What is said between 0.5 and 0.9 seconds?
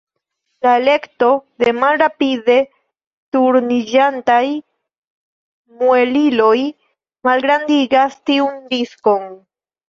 La